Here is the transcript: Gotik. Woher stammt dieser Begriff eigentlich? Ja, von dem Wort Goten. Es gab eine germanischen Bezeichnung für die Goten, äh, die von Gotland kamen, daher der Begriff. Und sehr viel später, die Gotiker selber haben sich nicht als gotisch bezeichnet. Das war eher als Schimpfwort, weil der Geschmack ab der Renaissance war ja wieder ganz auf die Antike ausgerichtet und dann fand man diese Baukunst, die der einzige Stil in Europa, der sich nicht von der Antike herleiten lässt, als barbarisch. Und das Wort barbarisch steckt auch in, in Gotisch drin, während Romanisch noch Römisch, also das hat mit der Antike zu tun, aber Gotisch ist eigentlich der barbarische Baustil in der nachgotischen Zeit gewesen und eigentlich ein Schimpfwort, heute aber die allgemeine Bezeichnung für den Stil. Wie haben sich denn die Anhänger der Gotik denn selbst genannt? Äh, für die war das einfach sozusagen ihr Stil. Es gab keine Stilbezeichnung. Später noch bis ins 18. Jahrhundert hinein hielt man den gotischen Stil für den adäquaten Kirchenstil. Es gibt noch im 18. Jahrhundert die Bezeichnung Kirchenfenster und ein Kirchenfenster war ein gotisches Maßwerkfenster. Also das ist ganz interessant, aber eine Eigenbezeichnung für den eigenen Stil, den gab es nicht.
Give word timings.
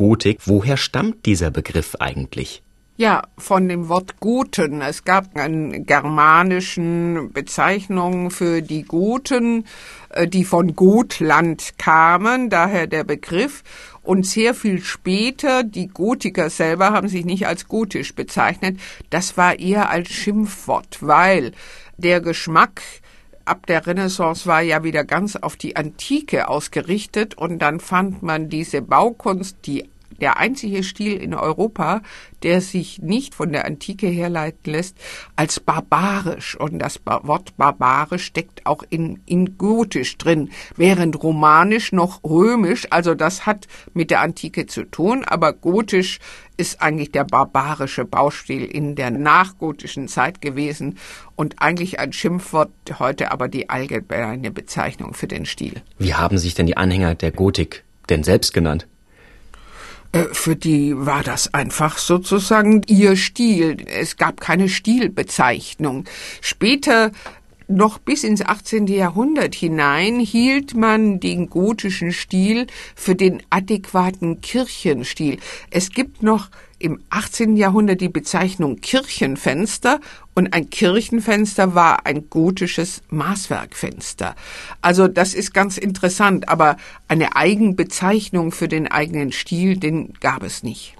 Gotik. 0.00 0.38
Woher 0.46 0.78
stammt 0.78 1.26
dieser 1.26 1.50
Begriff 1.50 1.94
eigentlich? 2.00 2.62
Ja, 2.96 3.24
von 3.36 3.68
dem 3.68 3.90
Wort 3.90 4.18
Goten. 4.18 4.80
Es 4.80 5.04
gab 5.04 5.36
eine 5.36 5.82
germanischen 5.82 7.30
Bezeichnung 7.34 8.30
für 8.30 8.62
die 8.62 8.84
Goten, 8.84 9.66
äh, 10.08 10.26
die 10.26 10.44
von 10.44 10.74
Gotland 10.74 11.74
kamen, 11.76 12.48
daher 12.48 12.86
der 12.86 13.04
Begriff. 13.04 13.62
Und 14.00 14.24
sehr 14.24 14.54
viel 14.54 14.80
später, 14.80 15.64
die 15.64 15.88
Gotiker 15.88 16.48
selber 16.48 16.92
haben 16.92 17.08
sich 17.08 17.26
nicht 17.26 17.46
als 17.46 17.68
gotisch 17.68 18.14
bezeichnet. 18.14 18.80
Das 19.10 19.36
war 19.36 19.58
eher 19.58 19.90
als 19.90 20.08
Schimpfwort, 20.08 20.96
weil 21.02 21.52
der 21.98 22.22
Geschmack 22.22 22.80
ab 23.50 23.66
der 23.66 23.86
Renaissance 23.86 24.46
war 24.46 24.62
ja 24.62 24.84
wieder 24.84 25.04
ganz 25.04 25.36
auf 25.36 25.56
die 25.56 25.76
Antike 25.76 26.48
ausgerichtet 26.48 27.36
und 27.36 27.58
dann 27.58 27.80
fand 27.80 28.22
man 28.22 28.48
diese 28.48 28.80
Baukunst, 28.80 29.58
die 29.66 29.90
der 30.20 30.38
einzige 30.38 30.82
Stil 30.82 31.16
in 31.16 31.34
Europa, 31.34 32.02
der 32.42 32.60
sich 32.60 33.00
nicht 33.00 33.34
von 33.34 33.52
der 33.52 33.64
Antike 33.64 34.06
herleiten 34.06 34.72
lässt, 34.72 34.96
als 35.36 35.60
barbarisch. 35.60 36.56
Und 36.58 36.78
das 36.78 37.00
Wort 37.04 37.56
barbarisch 37.56 38.24
steckt 38.24 38.66
auch 38.66 38.82
in, 38.88 39.20
in 39.26 39.58
Gotisch 39.58 40.16
drin, 40.18 40.50
während 40.76 41.22
Romanisch 41.22 41.92
noch 41.92 42.22
Römisch, 42.24 42.86
also 42.90 43.14
das 43.14 43.46
hat 43.46 43.66
mit 43.94 44.10
der 44.10 44.20
Antike 44.20 44.66
zu 44.66 44.84
tun, 44.84 45.24
aber 45.24 45.52
Gotisch 45.52 46.18
ist 46.56 46.82
eigentlich 46.82 47.10
der 47.10 47.24
barbarische 47.24 48.04
Baustil 48.04 48.64
in 48.64 48.94
der 48.94 49.10
nachgotischen 49.10 50.08
Zeit 50.08 50.42
gewesen 50.42 50.98
und 51.34 51.62
eigentlich 51.62 51.98
ein 51.98 52.12
Schimpfwort, 52.12 52.70
heute 52.98 53.32
aber 53.32 53.48
die 53.48 53.70
allgemeine 53.70 54.50
Bezeichnung 54.50 55.14
für 55.14 55.26
den 55.26 55.46
Stil. 55.46 55.80
Wie 55.98 56.14
haben 56.14 56.36
sich 56.36 56.54
denn 56.54 56.66
die 56.66 56.76
Anhänger 56.76 57.14
der 57.14 57.32
Gotik 57.32 57.84
denn 58.10 58.22
selbst 58.24 58.52
genannt? 58.52 58.86
Äh, 60.12 60.24
für 60.32 60.56
die 60.56 60.94
war 60.96 61.22
das 61.22 61.54
einfach 61.54 61.98
sozusagen 61.98 62.82
ihr 62.86 63.16
Stil. 63.16 63.76
Es 63.86 64.16
gab 64.16 64.40
keine 64.40 64.68
Stilbezeichnung. 64.68 66.04
Später 66.40 67.12
noch 67.70 67.98
bis 67.98 68.24
ins 68.24 68.42
18. 68.42 68.86
Jahrhundert 68.88 69.54
hinein 69.54 70.20
hielt 70.20 70.74
man 70.74 71.20
den 71.20 71.48
gotischen 71.48 72.12
Stil 72.12 72.66
für 72.94 73.14
den 73.14 73.42
adäquaten 73.50 74.40
Kirchenstil. 74.40 75.38
Es 75.70 75.90
gibt 75.90 76.22
noch 76.22 76.50
im 76.78 77.00
18. 77.10 77.56
Jahrhundert 77.56 78.00
die 78.00 78.08
Bezeichnung 78.08 78.80
Kirchenfenster 78.80 80.00
und 80.34 80.52
ein 80.54 80.70
Kirchenfenster 80.70 81.74
war 81.74 82.06
ein 82.06 82.28
gotisches 82.30 83.02
Maßwerkfenster. 83.10 84.34
Also 84.80 85.06
das 85.06 85.34
ist 85.34 85.52
ganz 85.52 85.78
interessant, 85.78 86.48
aber 86.48 86.76
eine 87.06 87.36
Eigenbezeichnung 87.36 88.50
für 88.50 88.68
den 88.68 88.90
eigenen 88.90 89.30
Stil, 89.30 89.76
den 89.76 90.14
gab 90.20 90.42
es 90.42 90.62
nicht. 90.62 90.96